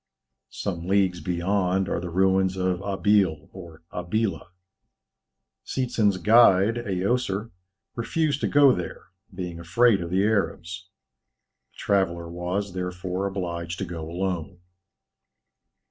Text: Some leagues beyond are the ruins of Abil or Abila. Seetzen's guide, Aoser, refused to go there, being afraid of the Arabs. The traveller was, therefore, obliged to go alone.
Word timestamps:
Some 0.49 0.87
leagues 0.87 1.21
beyond 1.21 1.87
are 1.87 1.99
the 1.99 2.09
ruins 2.09 2.57
of 2.57 2.81
Abil 2.81 3.51
or 3.53 3.83
Abila. 3.93 4.47
Seetzen's 5.63 6.17
guide, 6.17 6.79
Aoser, 6.79 7.51
refused 7.95 8.41
to 8.41 8.47
go 8.47 8.71
there, 8.73 9.09
being 9.31 9.59
afraid 9.59 10.01
of 10.01 10.09
the 10.09 10.23
Arabs. 10.23 10.89
The 11.73 11.77
traveller 11.77 12.27
was, 12.27 12.73
therefore, 12.73 13.27
obliged 13.27 13.77
to 13.77 13.85
go 13.85 14.09
alone. 14.09 14.57